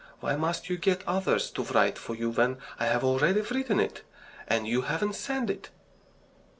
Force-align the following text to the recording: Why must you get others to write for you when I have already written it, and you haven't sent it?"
Why 0.19 0.35
must 0.35 0.67
you 0.67 0.79
get 0.79 1.07
others 1.07 1.51
to 1.51 1.61
write 1.61 1.99
for 1.99 2.15
you 2.15 2.31
when 2.31 2.57
I 2.79 2.87
have 2.87 3.03
already 3.03 3.41
written 3.41 3.79
it, 3.79 4.01
and 4.47 4.67
you 4.67 4.81
haven't 4.81 5.13
sent 5.13 5.51
it?" 5.51 5.69